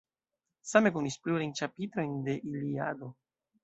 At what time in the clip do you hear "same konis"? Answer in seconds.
0.71-1.19